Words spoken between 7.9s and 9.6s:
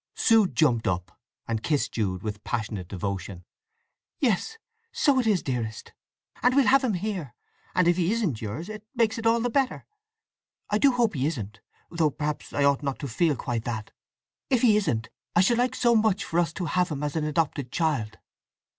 he isn't yours it makes it all the